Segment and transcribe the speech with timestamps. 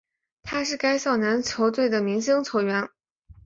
[0.41, 2.89] 他是该校男篮校队的明星球员。